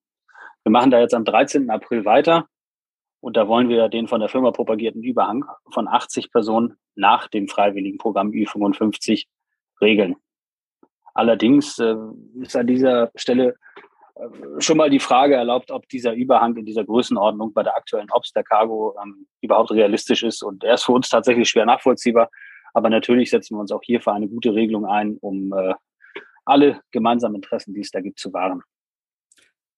Wir 0.64 0.72
machen 0.72 0.90
da 0.90 0.98
jetzt 0.98 1.14
am 1.14 1.24
13. 1.24 1.70
April 1.70 2.04
weiter 2.04 2.48
und 3.20 3.36
da 3.36 3.46
wollen 3.46 3.68
wir 3.68 3.88
den 3.88 4.08
von 4.08 4.18
der 4.18 4.28
Firma 4.28 4.50
propagierten 4.50 5.04
Überhang 5.04 5.44
von 5.72 5.86
80 5.86 6.32
Personen 6.32 6.76
nach 6.96 7.28
dem 7.28 7.46
freiwilligen 7.46 7.98
Programm 7.98 8.30
Ü55 8.30 9.26
regeln. 9.80 10.16
Allerdings 11.14 11.78
äh, 11.78 11.94
ist 12.40 12.56
an 12.56 12.66
dieser 12.66 13.10
Stelle 13.14 13.56
äh, 14.16 14.60
schon 14.60 14.76
mal 14.76 14.90
die 14.90 15.00
Frage 15.00 15.34
erlaubt, 15.34 15.70
ob 15.70 15.88
dieser 15.88 16.12
Überhang 16.12 16.56
in 16.56 16.66
dieser 16.66 16.84
Größenordnung 16.84 17.52
bei 17.52 17.62
der 17.62 17.76
aktuellen 17.76 18.10
Ops 18.10 18.32
der 18.32 18.44
Cargo 18.44 18.94
ähm, 19.02 19.26
überhaupt 19.40 19.70
realistisch 19.70 20.22
ist. 20.22 20.42
Und 20.42 20.62
er 20.64 20.74
ist 20.74 20.84
für 20.84 20.92
uns 20.92 21.08
tatsächlich 21.08 21.48
schwer 21.48 21.66
nachvollziehbar. 21.66 22.30
Aber 22.74 22.90
natürlich 22.90 23.30
setzen 23.30 23.56
wir 23.56 23.60
uns 23.60 23.72
auch 23.72 23.80
hier 23.82 24.00
für 24.00 24.12
eine 24.12 24.28
gute 24.28 24.54
Regelung 24.54 24.84
ein, 24.84 25.16
um 25.20 25.52
äh, 25.54 25.74
alle 26.44 26.80
gemeinsamen 26.90 27.36
Interessen, 27.36 27.72
die 27.72 27.80
es 27.80 27.90
da 27.90 28.00
gibt, 28.00 28.18
zu 28.18 28.32
wahren. 28.32 28.62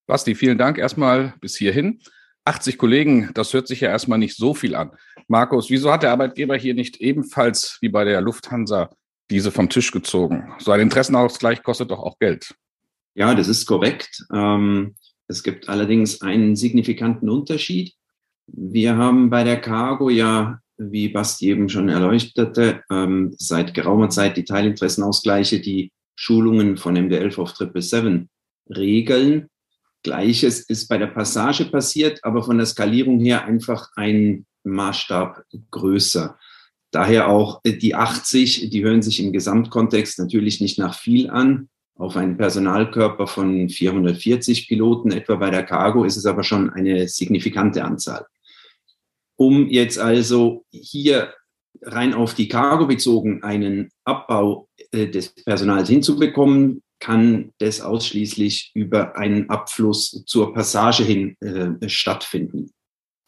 Basti, 0.07 0.35
vielen 0.35 0.59
Dank 0.59 0.79
erstmal 0.79 1.35
bis 1.41 1.57
hierhin. 1.57 2.01
80 2.45 2.79
Kollegen, 2.79 3.31
das 3.35 3.53
hört 3.53 3.69
sich 3.69 3.83
ja 3.83 3.91
erstmal 3.91 4.19
nicht 4.19 4.37
so 4.37 4.55
viel 4.55 4.75
an. 4.75 4.97
Markus, 5.29 5.69
wieso 5.71 5.93
hat 5.93 6.03
der 6.03 6.13
Arbeitgeber 6.13 6.57
hier 6.57 6.75
nicht 6.75 6.97
ebenfalls 6.97 7.77
wie 7.83 7.91
bei 7.91 8.05
der 8.05 8.23
Lufthansa 8.23 8.91
diese 9.31 9.51
vom 9.51 9.69
Tisch 9.69 9.91
gezogen? 9.91 10.53
So 10.59 10.73
ein 10.73 10.81
Interessenausgleich 10.81 11.63
kostet 11.63 11.91
doch 11.91 12.01
auch 12.01 12.19
Geld. 12.19 12.55
Ja, 13.15 13.35
das 13.35 13.49
ist 13.49 13.67
korrekt. 13.67 14.25
Ähm, 14.33 14.95
es 15.27 15.43
gibt 15.43 15.69
allerdings 15.69 16.23
einen 16.23 16.57
signifikanten 16.57 17.29
Unterschied. 17.29 17.95
Wir 18.47 18.97
haben 18.97 19.29
bei 19.29 19.45
der 19.45 19.61
Cargo 19.61 20.09
ja, 20.09 20.61
wie 20.79 21.09
Basti 21.09 21.49
eben 21.49 21.69
schon 21.69 21.89
erleuchtete, 21.89 22.83
ähm, 22.91 23.35
seit 23.37 23.75
geraumer 23.75 24.09
Zeit 24.11 24.37
die 24.37 24.45
Teilinteressenausgleiche, 24.45 25.61
die 25.61 25.93
Schulungen 26.15 26.77
von 26.77 26.97
MD11 26.97 27.39
auf 27.39 27.51
777 27.57 28.29
regeln. 28.71 29.49
Gleiches 30.03 30.61
ist 30.61 30.89
bei 30.89 30.97
der 30.97 31.09
Passage 31.09 31.65
passiert, 31.67 32.25
aber 32.25 32.43
von 32.43 32.57
der 32.57 32.67
Skalierung 32.67 33.21
her 33.21 33.45
einfach 33.45 33.91
ein 33.97 34.47
Maßstab 34.65 35.43
größer. 35.71 36.39
Daher 36.91 37.29
auch 37.29 37.61
die 37.65 37.95
80, 37.95 38.71
die 38.71 38.85
hören 38.85 39.03
sich 39.03 39.21
im 39.21 39.33
Gesamtkontext 39.33 40.19
natürlich 40.19 40.61
nicht 40.61 40.79
nach 40.79 40.95
viel 40.95 41.29
an. 41.29 41.69
Auf 41.97 42.17
einen 42.17 42.37
Personalkörper 42.37 43.27
von 43.27 43.69
440 43.69 44.69
Piloten, 44.69 45.11
etwa 45.11 45.37
bei 45.37 45.51
der 45.51 45.65
Cargo, 45.65 46.05
ist 46.05 46.17
es 46.17 46.27
aber 46.27 46.45
schon 46.45 46.71
eine 46.71 47.09
signifikante 47.09 47.85
Anzahl. 47.85 48.27
Um 49.37 49.69
jetzt 49.69 49.99
also 49.99 50.65
hier 50.71 51.35
rein 51.83 52.15
auf 52.15 52.35
die 52.35 52.49
Cargo 52.49 52.87
bezogen 52.87 53.43
einen 53.43 53.91
Abbau 54.05 54.69
äh, 54.93 55.09
des 55.09 55.35
Personals 55.35 55.89
hinzubekommen, 55.89 56.83
kann 57.01 57.53
das 57.59 57.81
ausschließlich 57.81 58.73
über 58.75 59.17
einen 59.17 59.49
Abfluss 59.51 60.25
zur 60.27 60.53
Passage 60.53 61.05
hin 61.05 61.37
äh, 61.41 61.89
stattfinden. 61.89 62.71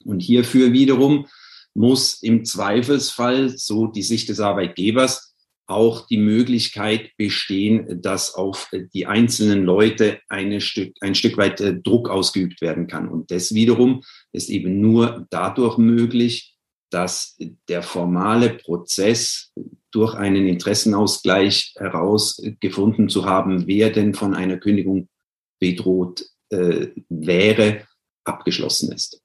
Und 0.04 0.20
hierfür 0.20 0.72
wiederum 0.72 1.26
muss 1.74 2.22
im 2.22 2.44
Zweifelsfall, 2.44 3.50
so 3.56 3.86
die 3.86 4.02
Sicht 4.02 4.28
des 4.28 4.40
Arbeitgebers, 4.40 5.30
auch 5.70 6.06
die 6.08 6.16
Möglichkeit 6.16 7.12
bestehen, 7.16 8.02
dass 8.02 8.34
auf 8.34 8.68
die 8.92 9.06
einzelnen 9.06 9.64
Leute 9.64 10.18
Stück, 10.58 10.94
ein 11.00 11.14
Stück 11.14 11.36
weit 11.36 11.60
äh, 11.60 11.80
Druck 11.80 12.08
ausgeübt 12.10 12.60
werden 12.60 12.88
kann. 12.88 13.08
Und 13.08 13.30
das 13.30 13.54
wiederum 13.54 14.02
ist 14.32 14.50
eben 14.50 14.80
nur 14.80 15.26
dadurch 15.30 15.78
möglich, 15.78 16.56
dass 16.90 17.38
der 17.68 17.82
formale 17.82 18.50
Prozess 18.50 19.52
durch 19.92 20.14
einen 20.14 20.46
Interessenausgleich 20.48 21.74
herausgefunden 21.76 23.08
zu 23.08 23.26
haben, 23.26 23.68
wer 23.68 23.90
denn 23.90 24.14
von 24.14 24.34
einer 24.34 24.56
Kündigung 24.56 25.08
bedroht 25.60 26.24
äh, 26.50 26.88
wäre, 27.08 27.86
abgeschlossen 28.24 28.92
ist. 28.92 29.22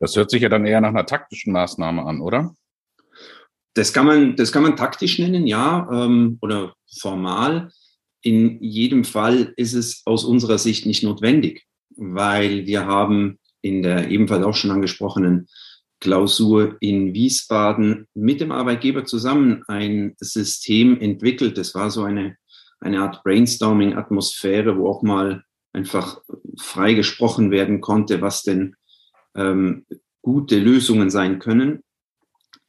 Das 0.00 0.16
hört 0.16 0.30
sich 0.30 0.42
ja 0.42 0.48
dann 0.48 0.66
eher 0.66 0.80
nach 0.80 0.88
einer 0.88 1.06
taktischen 1.06 1.52
Maßnahme 1.52 2.04
an, 2.04 2.20
oder? 2.20 2.54
Das 3.74 3.92
kann 3.92 4.06
man, 4.06 4.34
das 4.34 4.50
kann 4.50 4.62
man 4.62 4.76
taktisch 4.76 5.18
nennen, 5.18 5.46
ja, 5.46 5.88
ähm, 5.92 6.38
oder 6.40 6.74
formal. 6.98 7.70
In 8.22 8.62
jedem 8.62 9.04
Fall 9.04 9.52
ist 9.56 9.74
es 9.74 10.02
aus 10.06 10.24
unserer 10.24 10.58
Sicht 10.58 10.86
nicht 10.86 11.04
notwendig, 11.04 11.66
weil 11.96 12.66
wir 12.66 12.86
haben 12.86 13.38
in 13.62 13.82
der 13.82 14.10
ebenfalls 14.10 14.44
auch 14.44 14.54
schon 14.54 14.70
angesprochenen 14.70 15.46
Klausur 16.00 16.76
in 16.80 17.12
Wiesbaden 17.12 18.08
mit 18.14 18.40
dem 18.40 18.52
Arbeitgeber 18.52 19.04
zusammen 19.04 19.62
ein 19.68 20.14
System 20.18 20.98
entwickelt. 20.98 21.58
Das 21.58 21.74
war 21.74 21.90
so 21.90 22.04
eine, 22.04 22.36
eine 22.80 23.02
Art 23.02 23.22
Brainstorming-Atmosphäre, 23.22 24.78
wo 24.78 24.88
auch 24.88 25.02
mal 25.02 25.44
einfach 25.72 26.22
frei 26.58 26.94
gesprochen 26.94 27.50
werden 27.50 27.82
konnte, 27.82 28.22
was 28.22 28.42
denn 28.42 28.76
ähm, 29.34 29.86
gute 30.22 30.58
Lösungen 30.58 31.10
sein 31.10 31.38
können, 31.38 31.82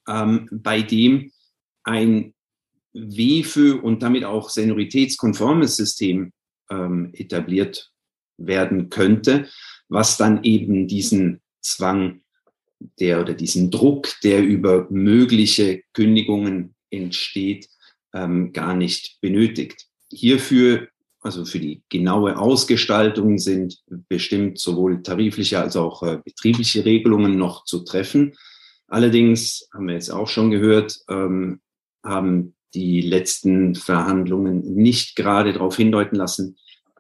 ähm, 0.08 0.48
bei 0.52 0.82
dem 0.82 1.32
ein 1.84 2.34
WFÖ 2.94 3.80
und 3.80 4.04
damit 4.04 4.24
auch 4.24 4.50
senioritätskonformes 4.50 5.76
System 5.76 6.34
ähm, 6.70 7.12
etabliert 7.14 7.92
werden 8.38 8.90
könnte, 8.90 9.48
was 9.88 10.18
dann 10.18 10.44
eben 10.44 10.88
diesen 10.88 11.42
Zwang 11.62 12.22
der 13.00 13.22
oder 13.22 13.34
diesen 13.34 13.70
Druck, 13.70 14.10
der 14.24 14.44
über 14.44 14.88
mögliche 14.90 15.84
Kündigungen 15.94 16.76
entsteht, 16.90 17.70
ähm, 18.14 18.54
gar 18.54 18.76
nicht 18.76 19.20
benötigt. 19.22 19.88
Hierfür, 20.12 20.88
also 21.22 21.46
für 21.46 21.60
die 21.60 21.84
genaue 21.90 22.38
Ausgestaltung, 22.38 23.38
sind 23.38 23.80
bestimmt 24.10 24.60
sowohl 24.60 25.04
tarifliche 25.04 25.60
als 25.60 25.76
auch 25.76 26.04
äh, 26.04 26.20
betriebliche 26.24 26.84
Regelungen 26.84 27.38
noch 27.38 27.64
zu 27.66 27.84
treffen. 27.84 28.34
Allerdings 28.88 29.70
haben 29.74 29.88
wir 29.88 29.94
jetzt 29.94 30.10
auch 30.10 30.28
schon 30.28 30.52
gehört, 30.52 30.98
ähm, 31.10 31.62
haben 32.04 32.56
die 32.74 33.02
letzten 33.02 33.76
Verhandlungen 33.76 34.76
nicht 34.76 35.16
gerade 35.16 35.54
darauf 35.54 35.78
hindeuten 35.78 36.16
lassen, 36.16 36.58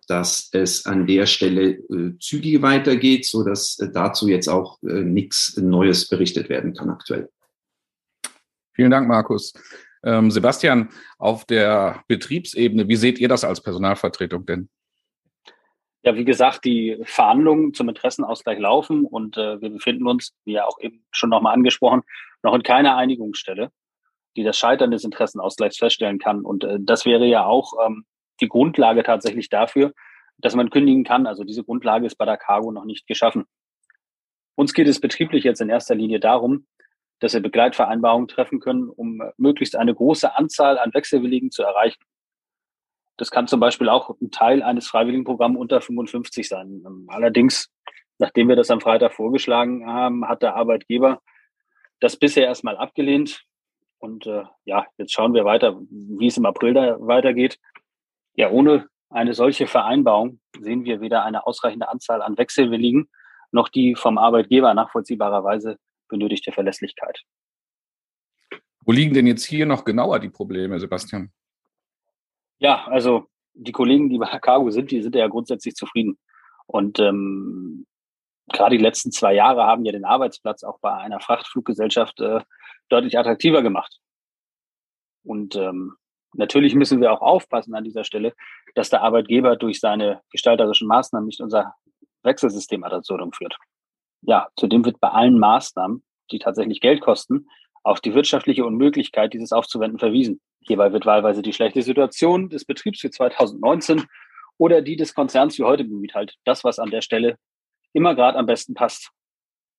dass 0.08 0.50
es 0.52 0.86
an 0.86 1.08
der 1.08 1.26
Stelle 1.26 1.72
äh, 1.72 2.18
zügig 2.20 2.62
weitergeht, 2.62 3.26
so 3.26 3.44
dass 3.44 3.80
äh, 3.80 3.90
dazu 3.92 4.28
jetzt 4.28 4.50
auch 4.50 4.82
äh, 4.84 5.02
nichts 5.02 5.58
Neues 5.58 6.08
berichtet 6.08 6.50
werden 6.50 6.74
kann 6.74 6.90
aktuell. 6.90 7.30
Vielen 8.74 8.92
Dank, 8.92 9.08
Markus. 9.08 9.54
Ähm, 10.04 10.32
Sebastian, 10.32 10.90
auf 11.18 11.46
der 11.46 12.04
Betriebsebene, 12.08 12.88
wie 12.88 12.96
seht 12.96 13.20
ihr 13.20 13.28
das 13.28 13.44
als 13.44 13.62
Personalvertretung 13.62 14.46
denn? 14.46 14.70
Ja, 16.04 16.16
wie 16.16 16.26
gesagt, 16.26 16.66
die 16.66 17.00
Verhandlungen 17.04 17.76
zum 17.76 17.88
Interessenausgleich 17.88 18.58
laufen 18.58 19.06
und 19.06 19.38
äh, 19.38 19.62
wir 19.62 19.70
befinden 19.70 20.08
uns, 20.08 20.36
wie 20.46 20.54
ja 20.54 20.66
auch 20.66 20.80
eben 20.80 21.06
schon 21.12 21.30
nochmal 21.30 21.54
angesprochen, 21.54 22.02
noch 22.42 22.56
in 22.56 22.64
keiner 22.64 22.98
Einigungsstelle, 22.98 23.72
die 24.36 24.44
das 24.44 24.58
Scheitern 24.58 24.90
des 24.90 25.04
Interessenausgleichs 25.04 25.78
feststellen 25.78 26.18
kann. 26.18 26.42
Und 26.42 26.64
äh, 26.64 26.78
das 26.80 27.06
wäre 27.06 27.26
ja 27.26 27.46
auch 27.46 27.74
ähm, 27.86 28.06
die 28.40 28.48
Grundlage 28.48 29.04
tatsächlich 29.04 29.50
dafür, 29.50 29.94
dass 30.40 30.56
man 30.56 30.72
kündigen 30.72 31.04
kann. 31.04 31.28
Also 31.28 31.44
diese 31.44 31.64
Grundlage 31.64 32.08
ist 32.08 32.16
bei 32.16 32.26
der 32.26 32.38
Cargo 32.38 32.72
noch 32.72 32.86
nicht 32.86 33.06
geschaffen. 33.06 33.46
Uns 34.56 34.74
geht 34.74 34.88
es 34.88 35.00
betrieblich 35.00 35.44
jetzt 35.44 35.62
in 35.62 35.70
erster 35.70 35.96
Linie 35.96 36.20
darum, 36.20 36.66
dass 37.22 37.34
wir 37.34 37.40
Begleitvereinbarungen 37.40 38.28
treffen 38.28 38.60
können, 38.60 38.90
um 38.90 39.22
möglichst 39.38 39.76
eine 39.76 39.96
große 39.96 40.36
Anzahl 40.36 40.78
an 40.78 40.94
Wechselwilligen 40.94 41.52
zu 41.52 41.64
erreichen. 41.64 42.04
Das 43.18 43.30
kann 43.30 43.48
zum 43.48 43.60
Beispiel 43.60 43.88
auch 43.90 44.10
ein 44.20 44.32
Teil 44.32 44.64
eines 44.64 44.88
Freiwilligenprogramms 44.88 45.58
unter 45.58 45.80
55 45.80 46.50
sein. 46.50 46.84
Allerdings, 47.08 47.72
nachdem 48.18 48.50
wir 48.50 48.56
das 48.56 48.72
am 48.72 48.82
Freitag 48.82 49.14
vorgeschlagen 49.14 49.86
haben, 49.86 50.28
hat 50.28 50.42
der 50.42 50.56
Arbeitgeber 50.56 51.22
das 52.00 52.18
bisher 52.18 52.46
erstmal 52.46 52.76
abgelehnt. 52.76 53.44
Und 54.00 54.26
äh, 54.26 54.44
ja, 54.66 54.88
jetzt 54.98 55.14
schauen 55.14 55.36
wir 55.36 55.46
weiter, 55.46 55.80
wie 55.90 56.26
es 56.26 56.38
im 56.38 56.48
April 56.48 56.74
da 56.74 56.98
weitergeht. 57.00 57.60
Ja, 58.34 58.50
ohne 58.50 58.88
eine 59.12 59.36
solche 59.36 59.68
Vereinbarung 59.68 60.40
sehen 60.60 60.86
wir 60.86 61.02
weder 61.02 61.24
eine 61.24 61.46
ausreichende 61.46 61.90
Anzahl 61.90 62.24
an 62.24 62.38
Wechselwilligen 62.40 63.10
noch 63.52 63.70
die 63.70 63.96
vom 63.96 64.18
Arbeitgeber 64.18 64.74
nachvollziehbarerweise 64.74 65.78
benötigte 66.12 66.52
Verlässlichkeit. 66.52 67.24
Wo 68.86 68.92
liegen 68.92 69.14
denn 69.14 69.26
jetzt 69.26 69.46
hier 69.46 69.66
noch 69.66 69.84
genauer 69.84 70.20
die 70.20 70.30
Probleme, 70.30 70.80
Sebastian? 70.80 71.32
Ja, 72.60 72.86
also 72.86 73.28
die 73.54 73.72
Kollegen, 73.72 74.10
die 74.10 74.20
bei 74.20 74.28
Cargo 74.40 74.70
sind, 74.70 74.92
die 74.92 75.02
sind 75.02 75.16
ja 75.16 75.28
grundsätzlich 75.28 75.76
zufrieden. 75.76 76.20
Und 76.68 77.00
ähm, 77.00 77.88
gerade 78.52 78.78
die 78.78 78.84
letzten 78.84 79.12
zwei 79.12 79.34
Jahre 79.34 79.64
haben 79.64 79.84
ja 79.86 79.92
den 79.92 80.06
Arbeitsplatz 80.06 80.64
auch 80.64 80.80
bei 80.80 80.94
einer 80.94 81.20
Frachtfluggesellschaft 81.20 82.20
äh, 82.22 82.42
deutlich 82.90 83.18
attraktiver 83.18 83.64
gemacht. 83.64 84.00
Und 85.24 85.56
ähm, 85.56 85.96
Natürlich 86.34 86.76
müssen 86.76 87.02
wir 87.02 87.12
auch 87.12 87.22
aufpassen 87.22 87.76
an 87.76 87.84
dieser 87.84 88.04
Stelle, 88.04 88.34
dass 88.76 88.90
der 88.90 89.02
Arbeitgeber 89.02 89.58
durch 89.58 89.80
seine 89.80 90.22
gestalterischen 90.32 90.88
Maßnahmen 90.88 91.28
nicht 91.28 91.42
unser 91.42 91.76
Wechselsystem 92.24 92.84
ad 92.84 92.96
absurdum 92.96 93.34
führt. 93.34 93.58
Ja, 94.22 94.50
zudem 94.56 94.86
wird 94.86 95.00
bei 95.00 95.10
allen 95.10 95.40
Maßnahmen, 95.40 96.04
die 96.32 96.40
tatsächlich 96.40 96.80
Geld 96.80 97.02
kosten, 97.02 97.48
auf 97.84 98.00
die 98.00 98.14
wirtschaftliche 98.14 98.66
Unmöglichkeit, 98.66 99.34
dieses 99.34 99.52
aufzuwenden, 99.52 100.00
verwiesen. 100.00 100.40
Hierbei 100.62 100.94
wird 100.94 101.06
wahlweise 101.06 101.42
die 101.42 101.54
schlechte 101.54 101.82
Situation 101.82 102.50
des 102.50 102.66
Betriebs 102.66 103.00
für 103.00 103.10
2019 103.10 104.04
oder 104.58 104.82
die 104.82 104.96
des 104.96 105.16
Konzerns 105.16 105.58
wie 105.58 105.64
heute 105.64 105.84
bemüht, 105.84 106.14
halt 106.14 106.36
das, 106.46 106.64
was 106.64 106.78
an 106.78 106.92
der 106.92 107.02
Stelle 107.02 107.38
immer 107.94 108.14
gerade 108.14 108.38
am 108.38 108.46
besten 108.46 108.76
passt. 108.76 109.10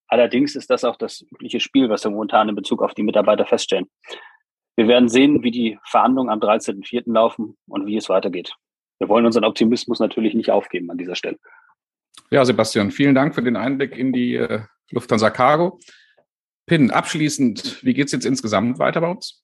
Allerdings 0.09 0.57
ist 0.57 0.69
das 0.69 0.85
auch 0.85 0.97
das 0.97 1.23
übliche 1.23 1.61
Spiel, 1.61 1.89
was 1.89 2.05
wir 2.05 2.11
momentan 2.11 2.49
in 2.49 2.55
Bezug 2.55 2.83
auf 2.83 2.93
die 2.93 3.03
Mitarbeiter 3.05 3.47
feststellen. 3.47 3.87
Wir 4.77 4.89
werden 4.89 5.09
sehen, 5.09 5.43
wie 5.43 5.51
die 5.51 5.79
Verhandlungen 5.85 6.31
am 6.31 6.41
13.04. 6.41 7.13
laufen 7.13 7.57
und 7.69 7.87
wie 7.87 7.97
es 7.97 8.09
weitergeht. 8.09 8.55
Wir 8.99 9.09
wollen 9.09 9.27
unseren 9.27 9.45
Optimismus 9.45 10.01
natürlich 10.01 10.35
nicht 10.35 10.51
aufgeben 10.51 10.91
an 10.91 10.99
dieser 10.99 11.15
Stelle. 11.15 11.39
Ja, 12.31 12.45
Sebastian, 12.45 12.91
vielen 12.91 13.15
Dank 13.15 13.35
für 13.35 13.43
den 13.43 13.57
Einblick 13.57 13.97
in 13.97 14.13
die 14.13 14.37
äh, 14.37 14.61
Lufthansa 14.91 15.31
Cargo. 15.31 15.79
Pin, 16.67 16.91
abschließend, 16.91 17.85
wie 17.85 17.95
geht 17.95 18.07
es 18.07 18.13
jetzt 18.13 18.27
insgesamt 18.27 18.79
weiter 18.79 19.01
bei 19.01 19.09
uns? 19.09 19.43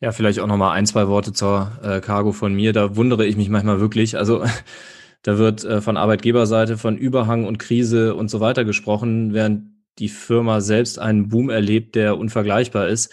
Ja, 0.00 0.12
vielleicht 0.12 0.40
auch 0.40 0.46
nochmal 0.46 0.76
ein, 0.76 0.86
zwei 0.86 1.06
Worte 1.06 1.32
zur 1.32 1.78
äh, 1.82 2.00
Cargo 2.00 2.32
von 2.32 2.54
mir. 2.54 2.72
Da 2.72 2.96
wundere 2.96 3.24
ich 3.24 3.36
mich 3.36 3.48
manchmal 3.48 3.80
wirklich. 3.80 4.16
Also 4.16 4.44
Da 5.22 5.38
wird 5.38 5.64
äh, 5.64 5.80
von 5.80 5.96
Arbeitgeberseite 5.96 6.76
von 6.76 6.98
Überhang 6.98 7.46
und 7.46 7.58
Krise 7.58 8.14
und 8.14 8.28
so 8.28 8.40
weiter 8.40 8.64
gesprochen, 8.64 9.32
während 9.32 9.70
die 9.98 10.08
Firma 10.08 10.60
selbst 10.60 10.98
einen 10.98 11.28
Boom 11.28 11.48
erlebt, 11.48 11.94
der 11.94 12.18
unvergleichbar 12.18 12.88
ist. 12.88 13.12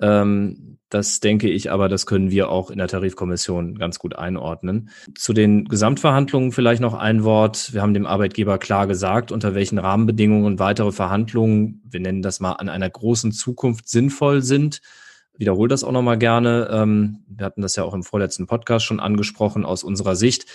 Ähm, 0.00 0.78
das 0.88 1.18
denke 1.18 1.50
ich 1.50 1.72
aber, 1.72 1.88
das 1.88 2.06
können 2.06 2.30
wir 2.30 2.48
auch 2.48 2.70
in 2.70 2.78
der 2.78 2.86
Tarifkommission 2.86 3.76
ganz 3.76 3.98
gut 3.98 4.16
einordnen. 4.16 4.90
Zu 5.16 5.32
den 5.32 5.64
Gesamtverhandlungen 5.64 6.52
vielleicht 6.52 6.80
noch 6.80 6.94
ein 6.94 7.24
Wort. 7.24 7.72
Wir 7.72 7.82
haben 7.82 7.92
dem 7.92 8.06
Arbeitgeber 8.06 8.58
klar 8.58 8.86
gesagt, 8.86 9.32
unter 9.32 9.54
welchen 9.54 9.78
Rahmenbedingungen 9.78 10.60
weitere 10.60 10.92
Verhandlungen, 10.92 11.82
wir 11.90 12.00
nennen 12.00 12.22
das 12.22 12.38
mal 12.38 12.52
an 12.52 12.68
einer 12.68 12.88
großen 12.88 13.32
Zukunft 13.32 13.88
sinnvoll 13.88 14.42
sind 14.42 14.80
wiederhole 15.38 15.68
das 15.68 15.84
auch 15.84 15.92
nochmal 15.92 16.18
gerne. 16.18 16.68
Ähm, 16.70 17.24
wir 17.28 17.46
hatten 17.46 17.62
das 17.62 17.76
ja 17.76 17.84
auch 17.84 17.94
im 17.94 18.02
vorletzten 18.02 18.46
Podcast 18.46 18.84
schon 18.84 19.00
angesprochen. 19.00 19.64
Aus 19.64 19.84
unserer 19.84 20.16
Sicht 20.16 20.46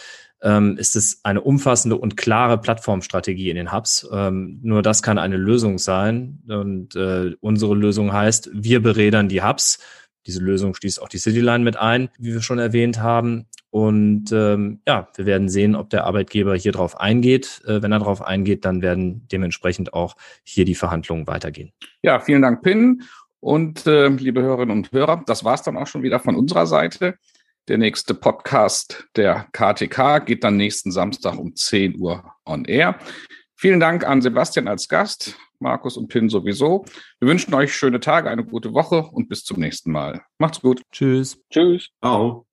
ähm, 0.41 0.77
ist 0.77 0.95
es 0.95 1.21
eine 1.23 1.41
umfassende 1.41 1.97
und 1.97 2.17
klare 2.17 2.57
Plattformstrategie 2.57 3.49
in 3.49 3.55
den 3.55 3.71
Hubs. 3.71 4.07
Ähm, 4.11 4.59
nur 4.63 4.81
das 4.81 5.03
kann 5.03 5.17
eine 5.17 5.37
Lösung 5.37 5.77
sein. 5.77 6.39
Und 6.47 6.95
äh, 6.95 7.35
unsere 7.39 7.75
Lösung 7.75 8.13
heißt, 8.13 8.49
wir 8.53 8.81
berädern 8.81 9.29
die 9.29 9.43
Hubs. 9.43 9.79
Diese 10.27 10.39
Lösung 10.39 10.75
schließt 10.75 11.01
auch 11.01 11.09
die 11.09 11.17
Cityline 11.17 11.63
mit 11.63 11.77
ein, 11.77 12.09
wie 12.19 12.33
wir 12.33 12.41
schon 12.41 12.59
erwähnt 12.59 12.99
haben. 13.01 13.47
Und 13.71 14.31
ähm, 14.33 14.81
ja, 14.85 15.07
wir 15.15 15.25
werden 15.25 15.47
sehen, 15.47 15.75
ob 15.75 15.89
der 15.89 16.03
Arbeitgeber 16.03 16.55
hier 16.55 16.73
drauf 16.73 16.99
eingeht. 16.99 17.61
Äh, 17.65 17.81
wenn 17.81 17.91
er 17.91 17.99
drauf 17.99 18.21
eingeht, 18.21 18.65
dann 18.65 18.81
werden 18.81 19.27
dementsprechend 19.31 19.93
auch 19.93 20.15
hier 20.43 20.65
die 20.65 20.75
Verhandlungen 20.75 21.25
weitergehen. 21.25 21.71
Ja, 22.03 22.19
vielen 22.19 22.41
Dank, 22.41 22.61
Pin. 22.63 23.01
Und 23.41 23.87
äh, 23.87 24.07
liebe 24.07 24.41
Hörerinnen 24.41 24.77
und 24.77 24.91
Hörer, 24.91 25.23
das 25.25 25.43
war 25.43 25.55
es 25.55 25.63
dann 25.63 25.75
auch 25.75 25.87
schon 25.87 26.03
wieder 26.03 26.19
von 26.19 26.35
unserer 26.35 26.67
Seite. 26.67 27.15
Der 27.67 27.77
nächste 27.77 28.13
Podcast 28.13 29.07
der 29.15 29.47
KTK 29.51 30.25
geht 30.25 30.43
dann 30.43 30.57
nächsten 30.57 30.91
Samstag 30.91 31.37
um 31.37 31.55
10 31.55 31.99
Uhr 31.99 32.23
on 32.45 32.65
air. 32.65 32.97
Vielen 33.55 33.79
Dank 33.79 34.07
an 34.07 34.21
Sebastian 34.21 34.67
als 34.67 34.87
Gast, 34.87 35.37
Markus 35.59 35.97
und 35.97 36.07
Pin 36.07 36.29
sowieso. 36.29 36.85
Wir 37.19 37.27
wünschen 37.27 37.53
euch 37.53 37.75
schöne 37.75 37.99
Tage, 37.99 38.29
eine 38.29 38.43
gute 38.43 38.73
Woche 38.73 39.03
und 39.03 39.29
bis 39.29 39.43
zum 39.43 39.59
nächsten 39.59 39.91
Mal. 39.91 40.21
Macht's 40.39 40.61
gut. 40.61 40.81
Tschüss. 40.91 41.39
Tschüss. 41.51 41.89
Ciao. 42.01 42.50